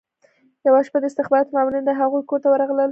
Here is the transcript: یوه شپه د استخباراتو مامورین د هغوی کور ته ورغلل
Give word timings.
یوه 0.67 0.81
شپه 0.85 0.97
د 1.01 1.05
استخباراتو 1.09 1.53
مامورین 1.55 1.83
د 1.85 1.91
هغوی 1.99 2.21
کور 2.29 2.39
ته 2.43 2.47
ورغلل 2.49 2.79